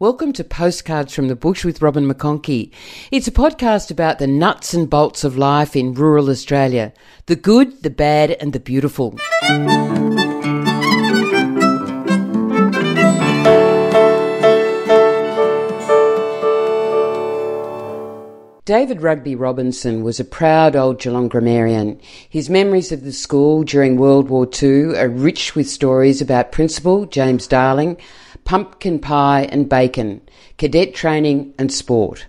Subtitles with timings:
[0.00, 2.70] Welcome to Postcards from the Bush with Robin McConkie.
[3.10, 6.92] It's a podcast about the nuts and bolts of life in rural Australia
[7.26, 9.18] the good, the bad, and the beautiful.
[18.68, 21.98] David Rugby Robinson was a proud old Geelong grammarian.
[22.28, 27.06] His memories of the school during World War II are rich with stories about Principal
[27.06, 27.96] James Darling,
[28.48, 30.22] pumpkin pie and bacon,
[30.56, 32.26] cadet training and sport.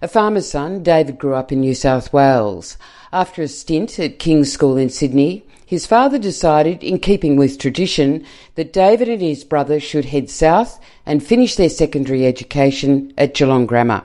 [0.00, 2.78] A farmer's son, David grew up in New South Wales.
[3.12, 8.24] After a stint at King's School in Sydney, his father decided, in keeping with tradition,
[8.54, 13.66] that David and his brother should head south and finish their secondary education at Geelong
[13.66, 14.04] Grammar.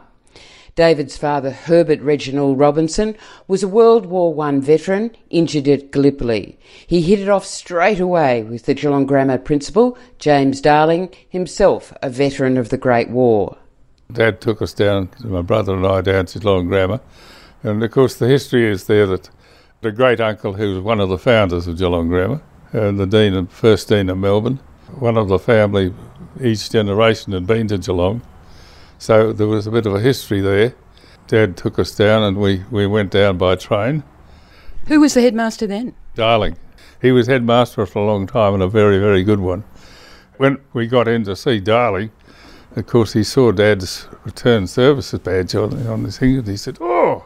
[0.76, 3.16] David's father, Herbert Reginald Robinson,
[3.48, 6.58] was a World War I veteran injured at Gallipoli.
[6.88, 12.09] He hit it off straight away with the Geelong Grammar principal, James Darling, himself a
[12.09, 13.55] veteran of the Great War.
[14.12, 17.02] Dad took us down, my brother and I, down to Geelong Grammar.
[17.61, 19.30] And of course, the history is there that
[19.81, 23.36] the great uncle, who was one of the founders of Geelong Grammar, and the dean
[23.36, 24.59] of, first dean of Melbourne,
[24.98, 25.94] one of the family,
[26.42, 28.23] each generation had been to Geelong
[29.04, 30.76] so there was a bit of a history there.
[31.28, 34.02] Dad took us down and we, we went down by train.
[34.88, 35.94] Who was the headmaster then?
[36.16, 36.56] Darling.
[37.02, 39.66] He was headmaster for a long time and a very, very good one.
[40.38, 42.12] When we got in to see Darling,
[42.78, 46.78] of course, he saw Dad's return services badge on, on his thing and he said,
[46.80, 47.26] Oh,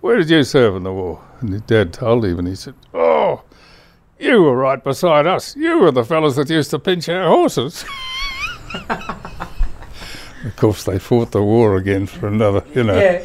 [0.00, 1.24] where did you serve in the war?
[1.40, 3.42] And dad told him and he said, Oh,
[4.16, 5.56] you were right beside us.
[5.56, 7.84] You were the fellows that used to pinch our horses.
[10.44, 13.24] Of course, they fought the war again for another, you know, yeah.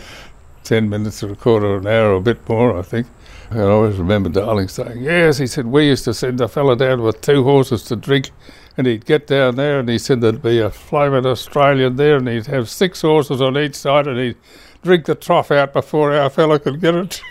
[0.63, 3.07] 10 minutes or a quarter of an hour or a bit more, I think.
[3.51, 7.01] I always remember Darling saying, Yes, he said, we used to send a fellow down
[7.01, 8.29] with two horses to drink,
[8.77, 12.27] and he'd get down there, and he said there'd be a flaming Australian there, and
[12.27, 14.37] he'd have six horses on each side, and he'd
[14.83, 17.21] drink the trough out before our fellow could get it.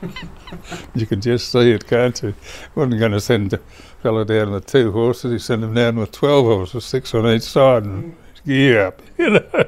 [0.94, 2.34] you can just see it, can't you?
[2.74, 3.58] Wasn't going to send a
[4.02, 7.42] fellow down with two horses, he sent him down with 12 horses, six on each
[7.42, 9.64] side, and yeah, you know.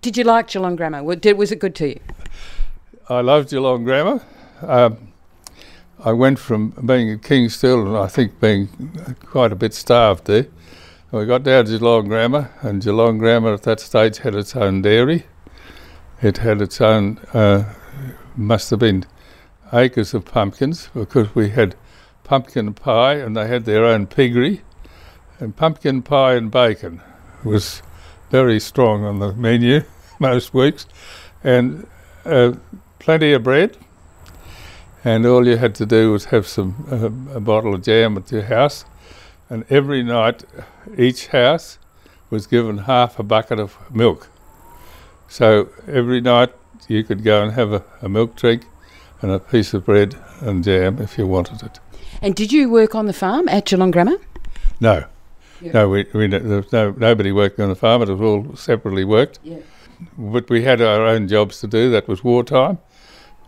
[0.00, 1.02] Did you like Geelong Grammar?
[1.02, 2.00] Was it good to you?
[3.08, 4.22] I loved Geelong Grammar.
[4.62, 5.12] Um,
[6.02, 8.68] I went from being at Kingston and I think being
[9.26, 10.46] quite a bit starved there.
[11.10, 14.80] We got down to Geelong Grammar, and Geelong Grammar at that stage had its own
[14.80, 15.26] dairy.
[16.22, 17.74] It had its own, uh,
[18.36, 19.04] must have been
[19.72, 21.74] acres of pumpkins because we had
[22.24, 24.62] pumpkin pie and they had their own piggery,
[25.40, 27.02] and pumpkin pie and bacon
[27.44, 27.82] was
[28.30, 29.82] very strong on the menu
[30.18, 30.86] most weeks,
[31.42, 31.86] and
[32.24, 32.52] uh,
[32.98, 33.76] plenty of bread.
[35.02, 38.30] And all you had to do was have some uh, a bottle of jam at
[38.30, 38.84] your house,
[39.48, 40.44] and every night
[40.96, 41.78] each house
[42.28, 44.28] was given half a bucket of milk.
[45.28, 46.50] So every night
[46.88, 48.64] you could go and have a, a milk drink
[49.22, 51.78] and a piece of bread and jam if you wanted it.
[52.22, 54.16] And did you work on the farm at Geelong Grammar?
[54.80, 55.04] No,
[55.60, 55.72] yeah.
[55.72, 58.02] No, we, we there no, nobody worked on the farm.
[58.02, 59.40] It was all separately worked.
[59.42, 59.58] Yeah.
[60.16, 61.90] But we had our own jobs to do.
[61.90, 62.78] That was wartime.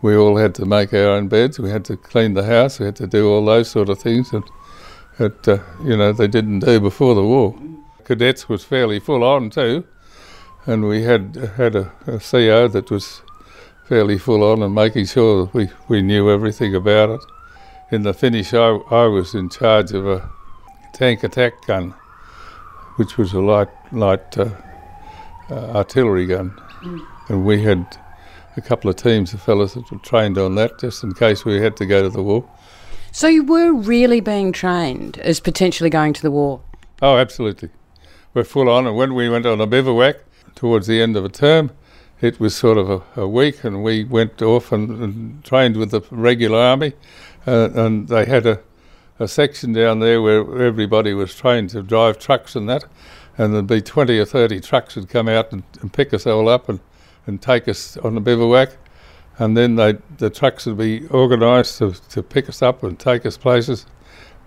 [0.01, 1.59] We all had to make our own beds.
[1.59, 2.79] We had to clean the house.
[2.79, 4.43] We had to do all those sort of things that,
[5.17, 7.55] that uh, you know, they didn't do before the war.
[8.03, 9.85] Cadets was fairly full on too,
[10.65, 13.21] and we had had a, a CO that was
[13.87, 17.21] fairly full on and making sure that we, we knew everything about it.
[17.89, 20.29] In the finish, I, I was in charge of a
[20.93, 21.95] tank attack gun
[22.95, 24.49] which was a light light uh,
[25.49, 27.05] uh, artillery gun, mm.
[27.29, 27.97] and we had
[28.55, 31.59] a couple of teams of fellows that were trained on that just in case we
[31.59, 32.47] had to go to the war.
[33.11, 36.61] So you were really being trained as potentially going to the war?
[37.01, 37.69] Oh, absolutely.
[38.33, 40.17] We're full on, and when we went on a bivouac
[40.55, 41.71] towards the end of a term,
[42.21, 45.91] it was sort of a, a week, and we went off and, and trained with
[45.91, 46.93] the regular army,
[47.45, 48.61] uh, and they had a
[49.19, 52.85] a section down there where everybody was trained to drive trucks and that,
[53.37, 56.47] and there'd be 20 or 30 trucks would come out and, and pick us all
[56.49, 56.79] up and,
[57.25, 58.77] and take us on the bivouac.
[59.39, 63.25] And then they, the trucks would be organised to, to pick us up and take
[63.25, 63.87] us places.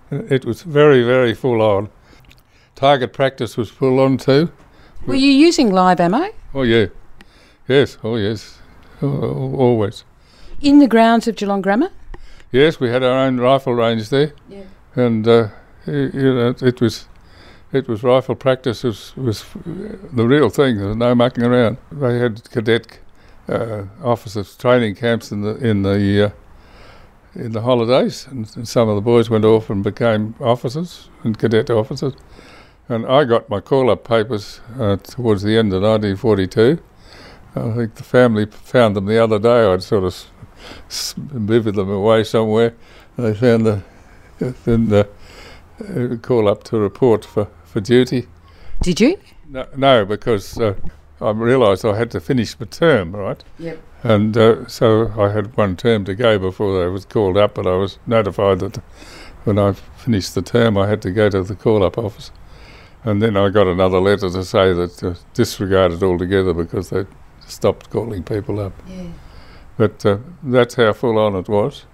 [0.09, 1.89] It was very, very full on.
[2.75, 4.51] Target practice was full on too.
[5.05, 6.29] Were you using live ammo?
[6.53, 6.87] Oh, yeah.
[7.67, 8.59] Yes, oh, yes.
[9.01, 10.05] Oh, oh, always.
[10.61, 11.91] In the grounds of Geelong Grammar?
[12.51, 14.63] Yes, we had our own rifle range there, yeah.
[14.95, 15.49] and uh,
[15.85, 17.07] you know it was
[17.73, 19.43] it was rifle practice was, was
[20.13, 20.77] the real thing.
[20.77, 21.77] There was no mucking around.
[21.91, 22.99] They had cadet
[23.49, 26.29] uh, officers training camps in the in the uh,
[27.35, 31.37] in the holidays, and, and, some of the boys went off and became officers and
[31.37, 32.13] cadet officers.
[32.87, 36.81] And I got my call up papers uh, towards the end of 1942.
[37.55, 39.65] I think the family found them the other day.
[39.65, 40.13] I'd sort of
[41.17, 42.73] vivid them away somewhere.
[43.17, 43.83] They found the,
[44.39, 45.09] then the
[45.79, 48.27] uh, call up to report for, for duty.
[48.81, 49.19] Did you?
[49.49, 50.75] No, no because uh,
[51.19, 53.43] I realised I had to finish my term, right?
[53.59, 53.81] Yep.
[54.03, 57.65] And uh, so I had one term to go before I was called up, but
[57.65, 58.77] I was notified that
[59.43, 62.31] when I finished the term, I had to go to the call up office.
[63.03, 67.05] And then I got another letter to say that uh, disregarded altogether because they
[67.47, 68.73] stopped calling people up.
[68.87, 69.07] Yeah.
[69.77, 71.85] But uh, that's how full on it was.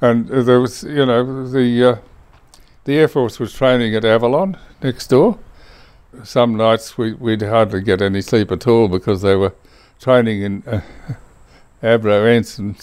[0.00, 1.96] And uh, there was, you know, the uh,
[2.84, 5.38] the Air Force was training at Avalon next door.
[6.24, 9.54] Some nights we, we'd hardly get any sleep at all because they were
[10.00, 10.80] training in uh,
[11.82, 12.76] Avro Anson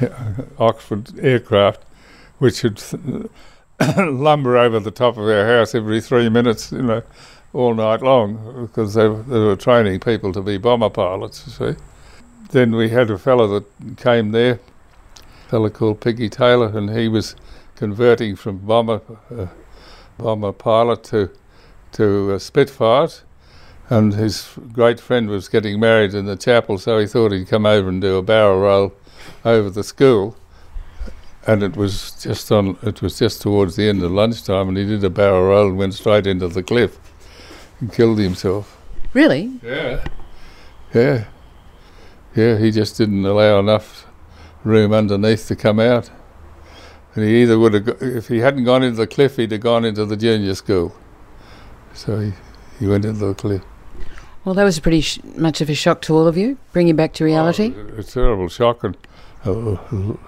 [0.58, 1.82] Oxford aircraft,
[2.38, 2.82] which would
[3.96, 7.02] lumber over the top of our house every three minutes, you know,
[7.52, 11.80] all night long because they, they were training people to be bomber pilots, you see.
[12.50, 14.60] Then we had a fellow that came there,
[15.16, 17.34] a fellow called Piggy Taylor, and he was
[17.74, 19.00] converting from bomber
[19.36, 19.46] uh,
[20.18, 21.30] bomber pilot to
[21.92, 23.22] to uh, Spitfires,
[23.88, 27.66] and his great friend was getting married in the chapel, so he thought he'd come
[27.66, 28.92] over and do a barrel roll
[29.44, 30.36] over the school.
[31.48, 32.76] And it was just on.
[32.82, 35.78] It was just towards the end of lunchtime, and he did a barrel roll and
[35.78, 36.98] went straight into the cliff
[37.80, 38.76] and killed himself.
[39.12, 39.58] Really?
[39.62, 40.04] Yeah.
[40.92, 41.24] Yeah.
[42.36, 44.06] Yeah, he just didn't allow enough
[44.62, 46.10] room underneath to come out.
[47.14, 49.86] And he either would have, if he hadn't gone into the cliff, he'd have gone
[49.86, 50.94] into the junior school.
[51.94, 52.32] So he,
[52.78, 53.62] he went into the cliff.
[54.44, 56.58] Well, that was pretty sh- much of a shock to all of you.
[56.74, 57.72] Bring you back to reality.
[57.74, 58.84] Oh, a terrible shock.
[58.84, 58.96] And,
[59.46, 59.78] uh,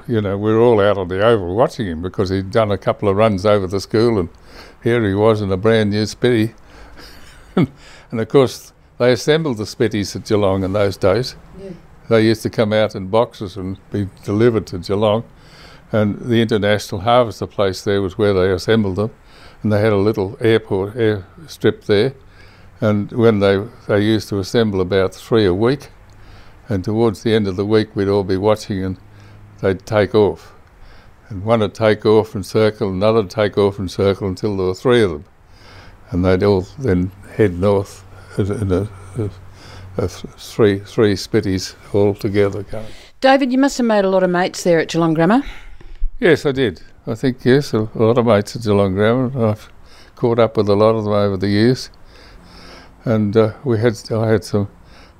[0.08, 2.78] you know, we were all out on the oval watching him because he'd done a
[2.78, 4.30] couple of runs over the school and
[4.82, 6.54] here he was in a brand new Spitty.
[7.56, 7.70] and,
[8.10, 11.36] and of course, they assembled the Spitties at Geelong in those days.
[11.60, 11.70] Yeah.
[12.08, 15.24] They used to come out in boxes and be delivered to Geelong.
[15.92, 19.10] And the International Harvester place there was where they assembled them.
[19.62, 22.14] And they had a little airport air strip there.
[22.80, 25.88] And when they, they used to assemble about three a week,
[26.68, 28.98] and towards the end of the week we'd all be watching and
[29.60, 30.54] they'd take off.
[31.28, 34.66] And one would take off and circle, another would take off and circle until there
[34.66, 35.24] were three of them.
[36.10, 38.04] And they'd all then head north
[38.38, 38.88] in a,
[39.18, 39.30] a,
[40.06, 42.86] three, three spitties all together going.
[43.20, 45.42] David, you must have made a lot of mates there at Geelong Grammar.
[46.20, 46.82] Yes, I did.
[47.06, 49.50] I think, yes, a, a lot of mates at Geelong Grammar.
[49.50, 49.68] I've
[50.14, 51.90] caught up with a lot of them over the years.
[53.04, 54.68] And uh, we had, I had some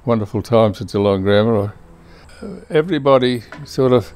[0.04, 1.72] wonderful times at Geelong Grammar.
[2.40, 4.12] I, uh, everybody sort of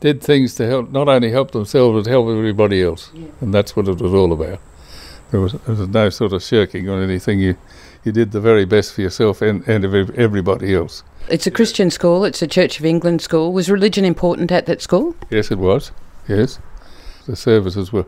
[0.00, 3.10] did things to help, not only help themselves, but help everybody else.
[3.40, 4.60] And that's what it was all about.
[5.30, 7.40] There was, there was no sort of shirking on anything.
[7.40, 7.56] You,
[8.04, 11.02] you did the very best for yourself and, and everybody else.
[11.28, 12.24] It's a Christian school.
[12.24, 13.52] It's a Church of England school.
[13.52, 15.14] Was religion important at that school?
[15.30, 15.92] Yes, it was.
[16.26, 16.58] Yes.
[17.26, 18.06] The services were,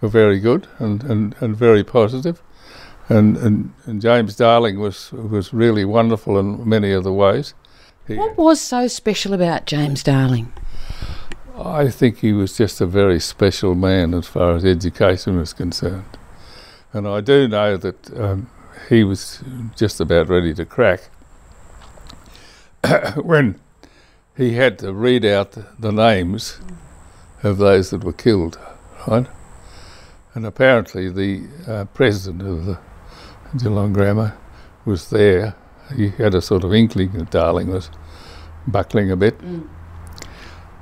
[0.00, 2.42] were very good and, and, and very positive.
[3.08, 7.52] And, and, and James Darling was, was really wonderful in many other ways.
[8.06, 10.52] He, What was so special about James Darling?
[11.56, 16.18] I think he was just a very special man as far as education was concerned.
[16.92, 18.48] And I do know that um,
[18.92, 19.42] he was
[19.74, 21.08] just about ready to crack
[23.16, 23.58] when
[24.36, 26.60] he had to read out the, names
[27.42, 28.58] of those that were killed,
[29.08, 29.26] right?
[30.34, 32.78] And apparently the uh, president of the
[33.56, 34.36] Geelong Grammar
[34.84, 35.54] was there.
[35.96, 37.88] He had a sort of inkling that Darling was
[38.66, 39.40] buckling a bit.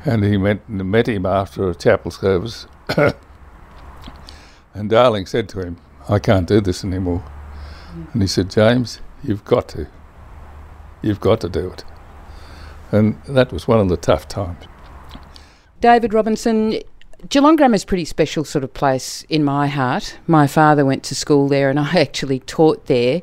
[0.04, 2.66] And he met, met him after a chapel service.
[4.74, 5.76] and Darling said to him,
[6.08, 7.22] I can't do this anymore.
[8.12, 9.86] And he said, James, you've got to.
[11.02, 11.84] You've got to do it.
[12.92, 14.64] And that was one of the tough times.
[15.80, 16.80] David Robinson,
[17.28, 20.18] Geelong Grammar is a pretty special sort of place in my heart.
[20.26, 23.22] My father went to school there and I actually taught there.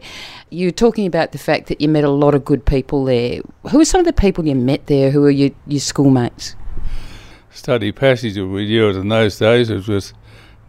[0.50, 3.42] You were talking about the fact that you met a lot of good people there.
[3.72, 6.56] Who are some of the people you met there who are your, your schoolmates?
[7.52, 9.70] Study passage we knew it in those days.
[9.70, 10.14] It was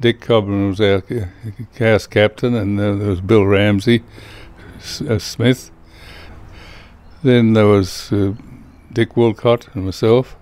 [0.00, 1.25] Dick Cobden was our c-
[1.78, 4.05] house captain, and there was Bill Ramsey,
[5.09, 5.71] uh, Smith.
[7.23, 8.35] Then there was uh,
[8.93, 10.37] Dick Woolcott and myself.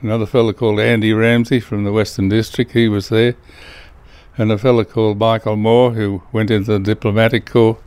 [0.00, 3.34] Another fellow called Andy Ramsey from the Western District, he was there.
[4.38, 7.78] And a fellow called Michael Moore, who went into the diplomatic corps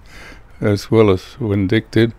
[0.61, 2.13] as well as when Dick did.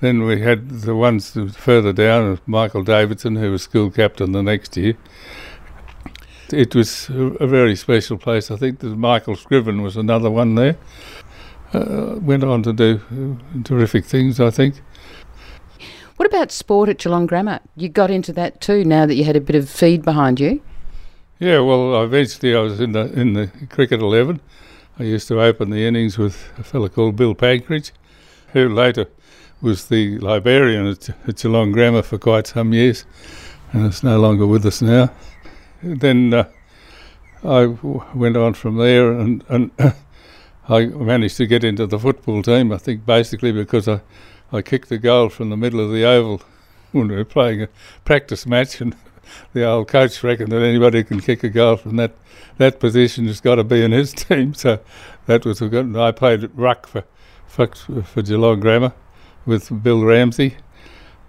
[0.00, 4.76] Then we had the ones further down, Michael Davidson, who was school captain the next
[4.76, 4.94] year.
[6.52, 8.50] It was a very special place.
[8.50, 10.76] I think that Michael Scriven was another one there.
[11.74, 14.80] Uh, went on to do uh, terrific things, I think.
[16.16, 17.60] What about sport at Geelong Grammar?
[17.76, 20.62] You got into that too now that you had a bit of feed behind you.
[21.38, 24.40] Yeah, well, eventually I was in the in the cricket eleven.
[24.98, 27.92] I used to open the innings with a fellow called Bill Pankridge,
[28.52, 29.06] who later
[29.60, 33.04] was the librarian at, at Geelong Grammar for quite some years,
[33.72, 35.10] and is no longer with us now.
[35.82, 36.48] Then uh,
[37.44, 39.70] I w- went on from there, and, and
[40.68, 42.72] I managed to get into the football team.
[42.72, 44.00] I think basically because I,
[44.52, 46.42] I kicked a goal from the middle of the oval
[46.92, 47.68] when we were playing a
[48.04, 48.96] practice match, and
[49.52, 52.12] the old coach reckoned that anybody can kick a goal from that
[52.56, 54.54] that position has got to be in his team.
[54.54, 54.80] So
[55.26, 55.96] that was a good.
[55.96, 57.04] I played at ruck for
[57.46, 57.66] for,
[58.02, 58.92] for Geelong Grammar
[59.46, 60.56] with Bill Ramsey.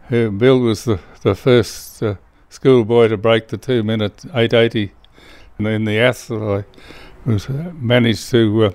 [0.10, 2.15] Bill was the, the first uh,
[2.50, 4.91] schoolboy to break the two minute 880
[5.58, 6.65] and in the Athlone.
[7.25, 8.72] I was uh, managed to uh,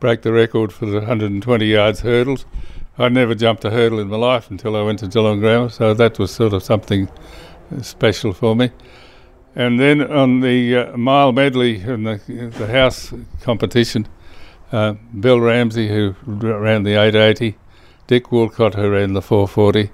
[0.00, 2.44] break the record for the 120 yards hurdles.
[2.98, 5.94] I never jumped a hurdle in my life until I went to Geelong Grammar, so
[5.94, 7.08] that was sort of something
[7.74, 8.70] uh, special for me.
[9.54, 12.20] And then on the uh, mile medley in the,
[12.58, 14.06] the house competition,
[14.72, 17.56] uh, Bill Ramsey, who ran the 880,
[18.06, 19.90] Dick Woolcott, who ran the 440,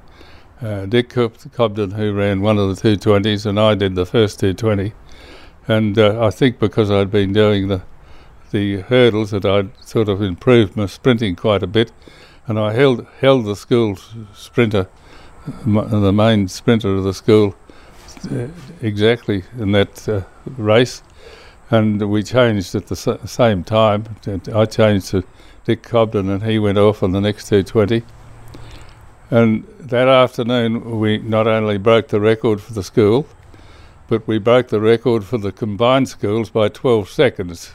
[0.63, 4.93] uh, Dick Cobden, who ran one of the 220s, and I did the first 220.
[5.69, 7.83] And uh, I think because I'd been doing the
[8.53, 11.91] the hurdles that I'd sort of improved my sprinting quite a bit,
[12.47, 13.97] and I held held the school
[14.35, 14.89] sprinter,
[15.65, 17.57] the main sprinter of the school,
[18.31, 18.49] uh,
[18.83, 21.03] exactly in that uh, race,
[21.71, 24.05] and we changed at the same time.
[24.55, 25.25] I changed to
[25.65, 28.03] Dick Cobden, and he went off on the next 220.
[29.33, 33.27] And that afternoon, we not only broke the record for the school,
[34.07, 37.73] but we broke the record for the combined schools by 12 seconds.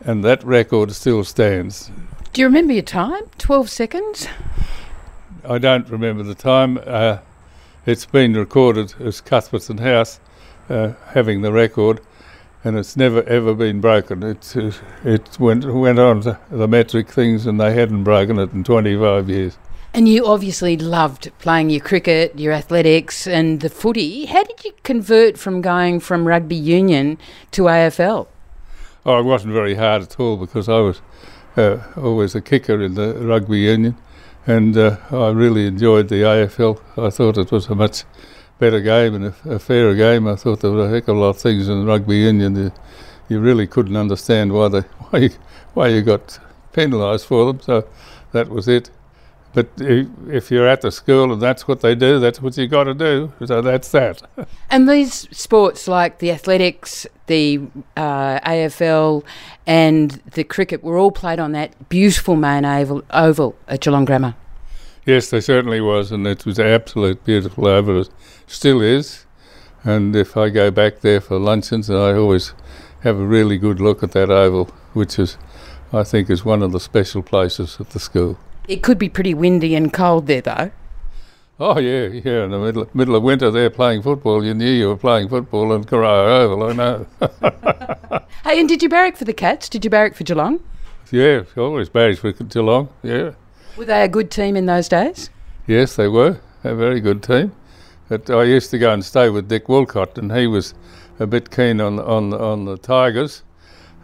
[0.00, 1.90] And that record still stands.
[2.32, 3.24] Do you remember your time?
[3.38, 4.28] 12 seconds?
[5.44, 6.78] I don't remember the time.
[6.86, 7.18] Uh,
[7.84, 10.20] it's been recorded as Cuthbertson House
[10.68, 12.00] uh, having the record
[12.62, 14.22] and it's never ever been broken.
[14.22, 14.70] It uh,
[15.04, 19.58] it went went on the metric things, and they hadn't broken it in 25 years.
[19.94, 24.24] And you obviously loved playing your cricket, your athletics, and the footy.
[24.24, 27.16] How did you convert from going from rugby union
[27.52, 28.26] to AFL?
[29.06, 31.00] Oh, it wasn't very hard at all because I was
[31.56, 33.96] uh, always a kicker in the rugby union,
[34.48, 36.80] and uh, I really enjoyed the AFL.
[36.98, 38.02] I thought it was a much
[38.58, 40.26] better game and a, a, fairer game.
[40.26, 42.54] I thought there were a heck of a lot of things in the rugby union
[42.54, 42.72] that
[43.28, 45.30] you really couldn't understand why they why you,
[45.74, 46.40] why you got
[46.72, 47.60] penalised for them.
[47.60, 47.86] So
[48.32, 48.90] that was it.
[49.54, 52.84] But if you're at the school and that's what they do, that's what you got
[52.84, 53.32] to do.
[53.46, 54.20] So that's that.
[54.70, 57.60] and these sports like the athletics, the
[57.96, 59.24] uh, AFL,
[59.64, 64.34] and the cricket were all played on that beautiful main oval, oval at Geelong Grammar.
[65.06, 68.00] Yes, there certainly was, and it was absolute beautiful oval.
[68.00, 68.10] It
[68.48, 69.24] still is.
[69.84, 72.54] And if I go back there for luncheons, and I always
[73.02, 75.36] have a really good look at that oval, which is,
[75.92, 78.38] I think, is one of the special places at the school.
[78.66, 80.70] It could be pretty windy and cold there, though.
[81.60, 82.44] Oh yeah, yeah.
[82.44, 84.44] In the middle middle of winter, there playing football.
[84.44, 86.64] You knew you were playing football in Corio Oval.
[86.64, 87.06] I know.
[88.44, 89.68] hey, and did you barrack for the Cats?
[89.68, 90.60] Did you barrack for Geelong?
[91.12, 92.88] Yeah, always barracked for Geelong.
[93.04, 93.32] Yeah.
[93.76, 95.30] Were they a good team in those days?
[95.66, 96.40] Yes, they were.
[96.64, 97.52] A very good team.
[98.08, 100.74] But I used to go and stay with Dick Woolcott, and he was
[101.20, 103.42] a bit keen on on on the Tigers,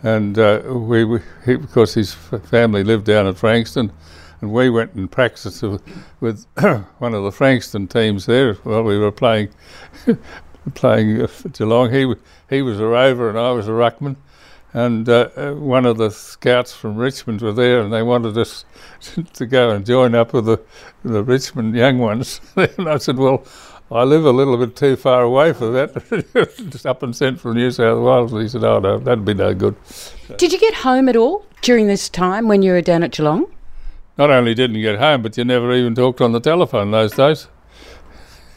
[0.03, 3.93] and uh, we, we he, because his family lived down at Frankston,
[4.41, 6.47] and we went and practiced with,
[6.99, 9.51] one of the Frankston teams there while we were playing
[10.75, 11.93] playing Geelong.
[11.93, 12.15] He
[12.49, 14.17] he was a rover and I was a ruckman,
[14.73, 18.65] and uh, uh, one of the scouts from Richmond were there, and they wanted us
[19.33, 20.61] to go and join up with the
[21.05, 22.41] the Richmond young ones.
[22.57, 23.45] and I said, "Well,
[23.91, 27.71] I live a little bit too far away for that, just up in central New
[27.71, 29.77] South Wales." He said, "Oh no, that'd be no good."
[30.39, 33.47] Did you get home at all during this time when you were down at Geelong?
[34.21, 37.49] Not only didn't get home, but you never even talked on the telephone those days.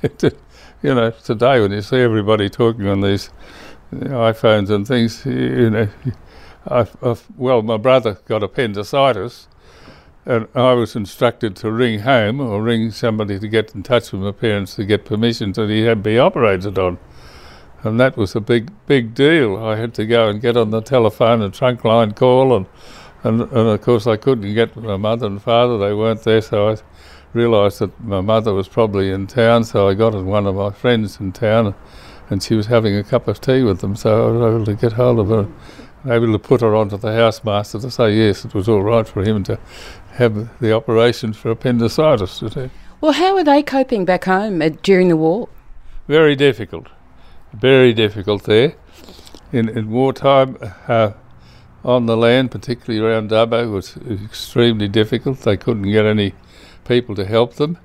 [0.21, 3.29] you know, today when you see everybody talking on these
[3.93, 5.25] iPhones and things.
[5.25, 5.87] You know,
[6.67, 9.47] I've, I've, well, my brother got appendicitis,
[10.25, 14.21] and I was instructed to ring home or ring somebody to get in touch with
[14.21, 16.99] my parents to get permission that he had be operated on.
[17.83, 19.55] And that was a big, big deal.
[19.55, 22.65] I had to go and get on the telephone and trunk line call, and,
[23.23, 25.77] and, and of course I couldn't get my mother and father.
[25.77, 26.77] They weren't there, so I
[27.33, 29.63] realised that my mother was probably in town.
[29.63, 31.75] So I got one of my friends in town
[32.29, 33.95] and she was having a cup of tea with them.
[33.95, 35.47] So I was able to get hold of her,
[36.11, 39.23] able to put her onto the housemaster to say yes, it was all right for
[39.23, 39.59] him to
[40.11, 42.41] have the operation for appendicitis.
[43.01, 45.49] Well, how were they coping back home uh, during the war?
[46.07, 46.87] Very difficult,
[47.53, 48.75] very difficult there.
[49.51, 51.11] In, in wartime, uh,
[51.83, 55.39] on the land, particularly around Dubbo, was extremely difficult.
[55.39, 56.33] They couldn't get any
[56.85, 57.77] people to help them,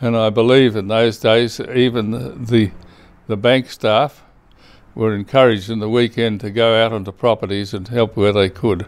[0.00, 2.70] and I believe in those days even the, the,
[3.28, 4.22] the bank staff
[4.94, 8.86] were encouraged in the weekend to go out onto properties and help where they could,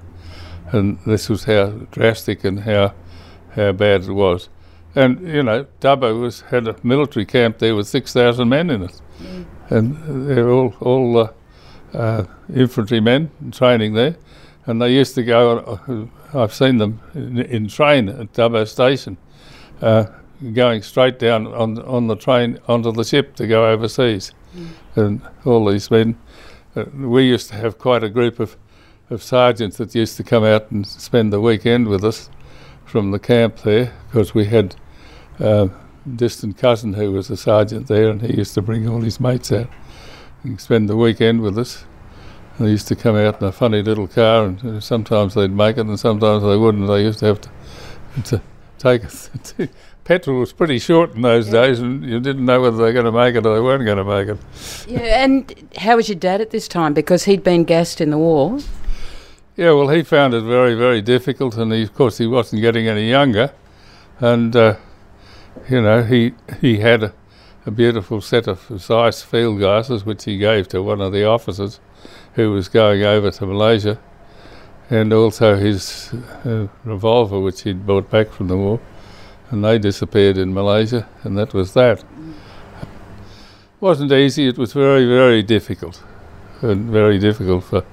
[0.72, 2.94] and this was how drastic and how
[3.54, 4.48] how bad it was.
[4.94, 8.82] And you know, Dubbo was had a military camp there with six thousand men in
[8.82, 9.46] it, mm.
[9.70, 11.28] and they're all all uh,
[11.94, 14.16] uh, infantrymen training there
[14.66, 15.58] and they used to go.
[16.32, 19.16] Uh, I've seen them in, in train at Dubbo Station,
[19.80, 20.06] uh,
[20.52, 24.68] going straight down on on the train onto the ship to go overseas, mm.
[24.96, 26.18] and all these men.
[26.76, 28.56] Uh, we used to have quite a group of,
[29.10, 32.28] of sergeants that used to come out and spend the weekend with us
[32.84, 34.74] from the camp there because we had
[35.38, 35.70] a
[36.16, 39.52] distant cousin who was a sergeant there and he used to bring all his mates
[39.52, 39.68] out
[40.42, 41.84] and spend the weekend with us.
[42.58, 45.86] They used to come out in a funny little car, and sometimes they'd make it,
[45.86, 46.86] and sometimes they wouldn't.
[46.86, 47.50] They used to have to,
[48.24, 48.42] to
[48.78, 49.70] take it.
[50.04, 51.52] Petrol was pretty short in those yeah.
[51.52, 53.84] days, and you didn't know whether they were going to make it or they weren't
[53.84, 54.86] going to make it.
[54.86, 56.92] Yeah, and how was your dad at this time?
[56.92, 58.58] Because he'd been gassed in the war.
[59.56, 62.86] Yeah, well, he found it very, very difficult, and he, of course he wasn't getting
[62.86, 63.52] any younger,
[64.20, 64.76] and uh,
[65.70, 67.14] you know he he had a,
[67.64, 71.80] a beautiful set of Zeiss field glasses which he gave to one of the officers
[72.34, 73.98] who was going over to Malaysia,
[74.90, 76.12] and also his
[76.44, 78.80] uh, revolver, which he'd brought back from the war,
[79.50, 82.00] and they disappeared in Malaysia, and that was that.
[82.00, 84.48] It wasn't easy.
[84.48, 86.02] It was very, very difficult,
[86.60, 87.84] and very difficult for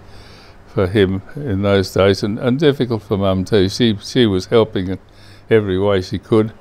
[0.72, 3.70] for him in those days, and, and difficult for Mum too.
[3.70, 5.00] She she was helping in
[5.50, 6.54] every way she could.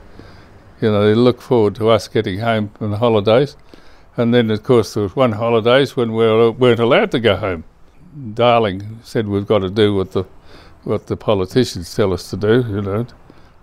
[0.80, 3.56] You know, they looked forward to us getting home on the holidays,
[4.16, 7.64] and then of course there was one holidays when we weren't allowed to go home.
[8.34, 10.24] Darling said we've got to do what the
[10.84, 12.64] what the politicians tell us to do.
[12.68, 13.06] You know,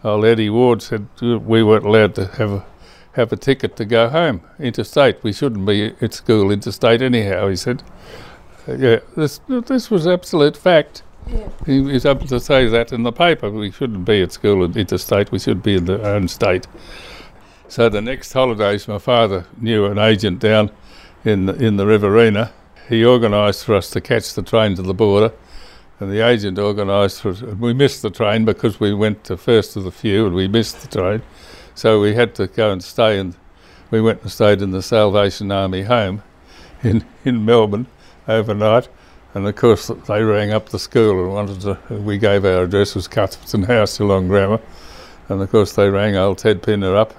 [0.03, 2.65] old Eddie Ward said we weren't allowed to have a
[3.13, 5.23] have a ticket to go home interstate.
[5.23, 7.49] We shouldn't be at school interstate anyhow.
[7.49, 7.83] He said,
[8.67, 11.49] uh, "Yeah, this this was absolute fact." Yeah.
[11.65, 13.49] He was able to say that in the paper.
[13.51, 15.31] We shouldn't be at school interstate.
[15.31, 16.67] We should be in our own state.
[17.67, 20.71] So the next holidays, my father knew an agent down
[21.25, 22.53] in the, in the Riverina
[22.87, 25.33] he organised for us to catch the train to the border,
[25.99, 27.41] and the agent organised for us.
[27.41, 30.81] We missed the train because we went to first of the few and we missed
[30.81, 31.21] the train,
[31.75, 33.19] so we had to go and stay.
[33.19, 33.35] And
[33.89, 36.21] we went and stayed in the Salvation Army home
[36.83, 37.87] in in Melbourne
[38.27, 38.89] overnight.
[39.33, 41.77] And of course, they rang up the school and wanted to.
[41.93, 44.59] We gave our address was Cuthbertson House, Geelong Grammar,
[45.29, 47.13] and of course they rang old Ted Pinner up,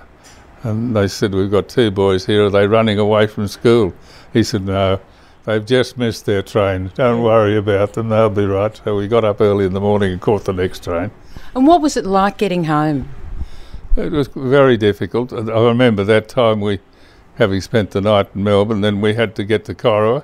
[0.63, 2.47] and they said, "We've got two boys here.
[2.47, 3.93] Are they running away from school?"
[4.33, 5.01] He said, "No."
[5.49, 6.91] They've just missed their train.
[6.95, 8.79] Don't worry about them, they'll be right.
[8.85, 11.11] So we got up early in the morning and caught the next train.
[11.55, 13.09] And what was it like getting home?
[13.97, 15.33] It was very difficult.
[15.33, 16.81] I remember that time we,
[17.37, 20.23] having spent the night in Melbourne, then we had to get to Corowa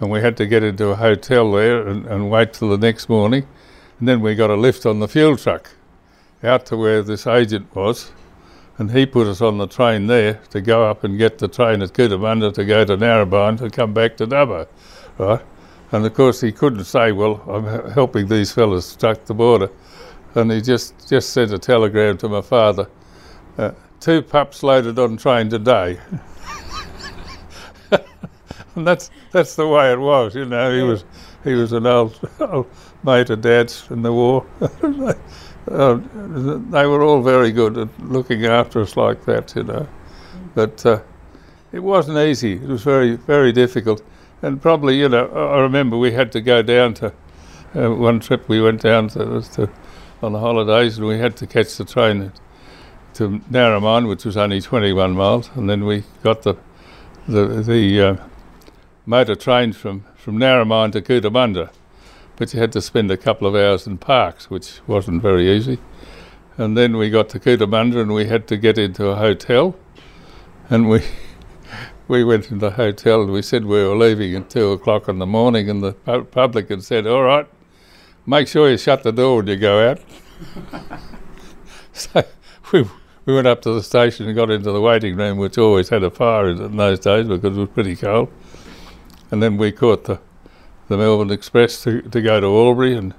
[0.00, 3.08] and we had to get into a hotel there and, and wait till the next
[3.08, 3.46] morning.
[3.98, 5.70] And then we got a lift on the fuel truck
[6.44, 8.12] out to where this agent was
[8.78, 11.82] and he put us on the train there to go up and get the train
[11.82, 14.68] at Cootamundra to go to Narromine to come back to Dubbo,
[15.18, 15.42] right?
[15.90, 19.70] And of course he couldn't say, well, I'm helping these fellas struck the border.
[20.34, 22.88] And he just, just sent a telegram to my father,
[23.56, 25.98] uh, two pups loaded on train today.
[28.76, 31.04] and that's, that's the way it was, you know, he was,
[31.42, 32.70] he was an old, old
[33.02, 34.46] mate of dad's in the war.
[35.70, 36.00] uh,
[36.70, 39.88] they were all very good at looking after us like that, you know.
[40.54, 41.00] But uh,
[41.72, 42.54] it wasn't easy.
[42.54, 44.02] It was very, very difficult.
[44.42, 47.12] And probably, you know, I remember we had to go down to
[47.74, 48.48] uh, one trip.
[48.48, 49.70] We went down to, to,
[50.22, 52.32] on the holidays, and we had to catch the train
[53.14, 56.54] to Narromine, which was only 21 miles, and then we got the
[57.26, 58.16] the, the uh,
[59.04, 61.70] motor train from from Narromine to Cootamundra
[62.38, 65.78] but you had to spend a couple of hours in parks, which wasn't very easy.
[66.56, 69.76] And then we got to Cootamundra and we had to get into a hotel.
[70.70, 71.02] And we
[72.08, 75.18] we went into the hotel and we said we were leaving at two o'clock in
[75.18, 75.68] the morning.
[75.68, 77.46] And the pu- public had said, All right,
[78.24, 80.00] make sure you shut the door when you go out.
[81.92, 82.22] so
[82.72, 82.84] we,
[83.24, 86.04] we went up to the station and got into the waiting room, which always had
[86.04, 88.30] a fire in, in those days because it was pretty cold.
[89.32, 90.20] and then we caught the
[90.88, 93.14] the Melbourne Express to, to go to Albury, and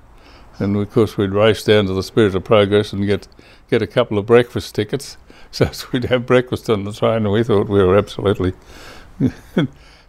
[0.57, 3.27] and of course we'd race down to the Spirit of Progress and get
[3.69, 5.17] get a couple of breakfast tickets,
[5.51, 8.53] so we'd have breakfast on the train, and we thought we were absolutely.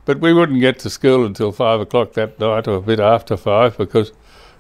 [0.05, 3.37] but we wouldn't get to school until five o'clock that night, or a bit after
[3.37, 4.13] five, because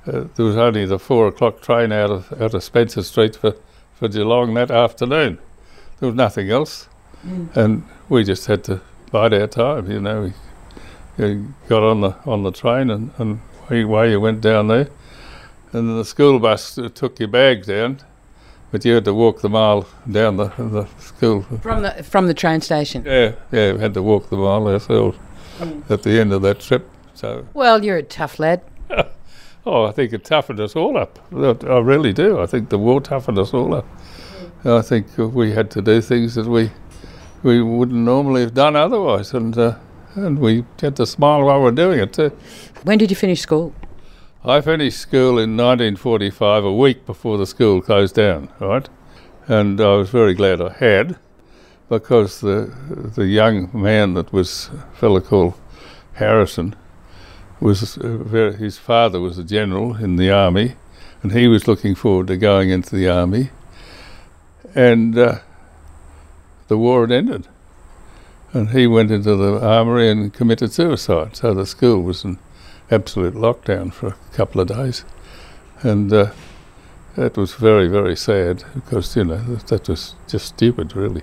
[0.06, 3.56] uh, there was only the four o'clock train out of out of Spencer Street for,
[3.94, 5.38] for Geelong that afternoon.
[5.98, 6.88] There was nothing else,
[7.26, 7.54] mm.
[7.56, 9.90] and we just had to bide our time.
[9.90, 10.32] You know, we,
[11.20, 14.88] we got on the on the train and and away you went down there,
[15.72, 18.00] and then the school bus took your bags down,
[18.70, 22.34] but you had to walk the mile down the the school from the from the
[22.34, 23.04] train station.
[23.04, 25.18] Yeah, yeah, we had to walk the mile ourselves
[25.58, 25.88] mm.
[25.90, 26.88] at the end of that trip.
[27.14, 28.62] So well, you're a tough lad.
[29.66, 31.18] Oh, I think it toughened us all up.
[31.34, 32.40] I really do.
[32.40, 33.86] I think the war toughened us all up.
[34.64, 36.70] I think we had to do things that we
[37.42, 39.76] we wouldn't normally have done otherwise, and uh,
[40.14, 42.32] and we had to smile while we we're doing it too.
[42.84, 43.74] When did you finish school?
[44.44, 48.88] I finished school in 1945, a week before the school closed down, right?
[49.46, 51.18] And I was very glad I had,
[51.88, 52.72] because the
[53.16, 55.54] the young man that was a fellow called
[56.14, 56.74] Harrison
[57.60, 60.76] was very, his father was a general in the army,
[61.22, 63.50] and he was looking forward to going into the army.
[64.74, 65.40] And uh,
[66.68, 67.48] the war had ended,
[68.52, 71.36] and he went into the armory and committed suicide.
[71.36, 72.38] So the school was in
[72.90, 75.04] absolute lockdown for a couple of days,
[75.82, 76.32] and uh,
[77.16, 81.22] that was very, very sad because you know that was just stupid, really.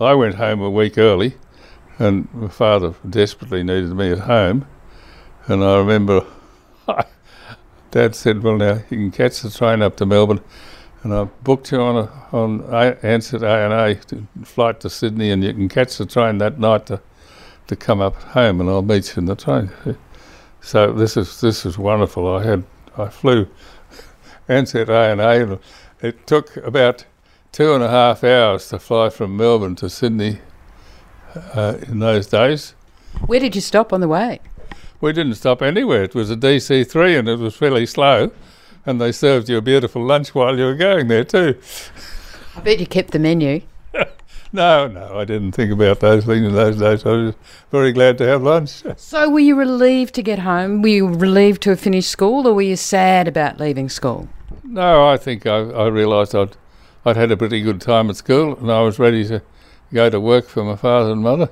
[0.00, 1.34] I went home a week early,
[1.98, 4.66] and my father desperately needed me at home
[5.48, 6.26] and I remember
[7.90, 10.40] Dad said, "Well, now you can catch the train up to Melbourne."
[11.02, 12.60] And I booked you on a on
[13.02, 14.00] Ansett ANA
[14.44, 17.00] flight to Sydney, and you can catch the train that night to
[17.68, 19.70] to come up home, and I'll meet you in the train.
[20.60, 22.26] So this is this is wonderful.
[22.36, 22.64] I had
[22.96, 23.46] I flew
[24.48, 25.58] Ansett ANA, and
[26.00, 27.04] it took about
[27.52, 30.40] two and a half hours to fly from Melbourne to Sydney
[31.54, 32.74] uh, in those days.
[33.26, 34.40] Where did you stop on the way?
[35.00, 36.02] we didn't stop anywhere.
[36.02, 38.30] It was a DC3 and it was fairly slow.
[38.88, 41.60] And they served you a beautiful lunch while you were going there, too.
[42.56, 43.60] I bet you kept the menu.
[44.50, 47.04] no, no, I didn't think about those things in those days.
[47.04, 47.34] I was
[47.70, 48.82] very glad to have lunch.
[48.96, 50.80] So, were you relieved to get home?
[50.80, 54.26] Were you relieved to have finished school, or were you sad about leaving school?
[54.64, 56.56] No, I think I, I realised I'd,
[57.04, 59.42] I'd had a pretty good time at school and I was ready to
[59.92, 61.50] go to work for my father and mother.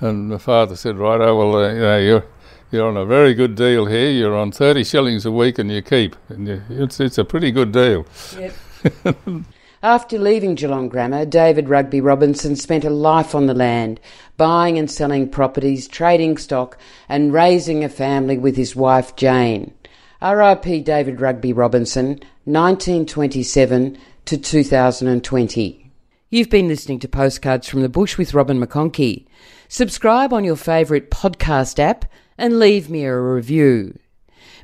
[0.00, 2.24] And my father said, Right, oh, well, uh, you know, you're
[2.72, 4.10] you're on a very good deal here.
[4.10, 6.16] You're on 30 shillings a week and you keep.
[6.28, 8.06] And you, it's, it's a pretty good deal.
[8.38, 9.16] Yep.
[9.82, 14.00] After leaving Geelong Grammar, David Rugby Robinson spent a life on the land,
[14.36, 19.74] buying and selling properties, trading stock, and raising a family with his wife Jane.
[20.22, 25.90] RIP David Rugby Robinson, 1927 to 2020.
[26.30, 29.26] You've been listening to Postcards from the Bush with Robin McConkie.
[29.68, 32.04] Subscribe on your favourite podcast app
[32.38, 33.98] and leave me a review.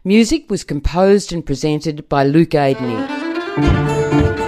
[0.04, 4.47] Music was composed and presented by Luke Aidney.